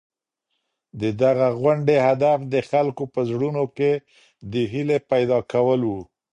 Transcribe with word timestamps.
د 1.01 1.03
دغي 1.21 1.49
غونډې 1.61 1.95
هدف 2.07 2.39
د 2.53 2.55
خلکو 2.69 3.03
په 3.13 3.19
زړونو 3.29 3.63
کي 3.77 3.91
د 4.51 4.53
هیلې 4.71 4.97
پیدا 5.11 5.39
کول 5.51 5.81
وو. 5.89 6.01